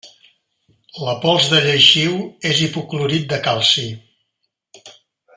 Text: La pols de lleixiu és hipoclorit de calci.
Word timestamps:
La 1.07 1.13
pols 1.25 1.49
de 1.51 1.59
lleixiu 1.65 2.15
és 2.53 2.61
hipoclorit 2.67 3.27
de 3.35 3.39
calci. 3.49 3.85